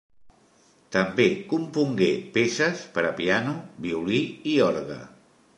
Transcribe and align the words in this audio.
També 0.95 1.27
compongué 1.51 2.09
peces 2.39 2.83
per 2.97 3.07
a 3.13 3.15
piano, 3.23 3.57
violí 3.87 4.23
i 4.55 4.61
orgue. 4.73 5.03